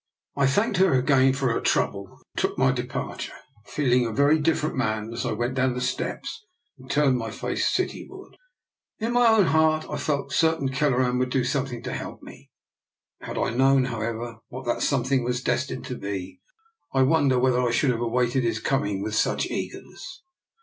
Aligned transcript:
I 0.35 0.47
thanked 0.47 0.77
her 0.77 0.95
again 0.95 1.33
for 1.33 1.51
her 1.53 1.61
trouble, 1.61 2.07
and 2.07 2.21
took 2.35 2.57
my 2.57 2.71
departure, 2.71 3.35
feeling 3.67 4.03
a 4.07 4.11
very 4.11 4.39
different 4.39 4.75
man 4.75 5.13
as 5.13 5.27
I 5.27 5.31
went 5.31 5.53
down 5.53 5.75
the 5.75 5.79
steps 5.81 6.43
and 6.79 6.89
turned 6.89 7.19
my 7.19 7.29
face 7.29 7.69
citywards. 7.69 8.33
In 8.97 9.13
my 9.13 9.27
own 9.27 9.45
heart 9.45 9.85
I 9.87 9.97
felt 9.97 10.33
certain 10.33 10.69
Kelleran 10.69 11.19
would 11.19 11.29
do 11.29 11.43
something 11.43 11.83
to 11.83 11.93
help 11.93 12.23
me. 12.23 12.49
Had 13.21 13.37
I 13.37 13.51
known, 13.51 13.83
however, 13.85 14.39
what 14.47 14.65
that 14.65 14.81
some 14.81 15.03
thing 15.03 15.23
was 15.23 15.43
destined 15.43 15.85
to 15.85 15.95
be, 15.95 16.39
I 16.91 17.03
wonder 17.03 17.37
whether 17.37 17.61
I 17.61 17.69
should 17.69 17.91
have 17.91 18.01
awaited 18.01 18.41
his 18.43 18.59
coming 18.59 19.03
with 19.03 19.13
such 19.13 19.45
eagerness. 19.45 20.23